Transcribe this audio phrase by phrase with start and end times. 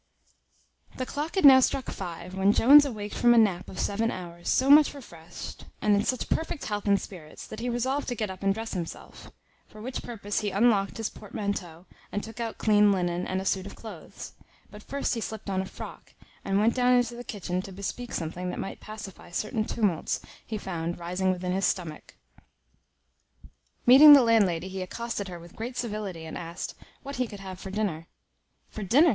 [0.97, 4.49] The clock had now struck five when Jones awaked from a nap of seven hours,
[4.49, 8.31] so much refreshed, and in such perfect health and spirits, that he resolved to get
[8.31, 9.29] up and dress himself;
[9.67, 13.67] for which purpose he unlocked his portmanteau, and took out clean linen, and a suit
[13.67, 14.33] of cloaths;
[14.71, 18.11] but first he slipt on a frock, and went down into the kitchen to bespeak
[18.11, 22.15] something that might pacify certain tumults he found rising within his stomach.
[23.85, 26.73] Meeting the landlady, he accosted her with great civility, and asked,
[27.03, 28.07] "What he could have for dinner?"
[28.67, 29.09] "For dinner!"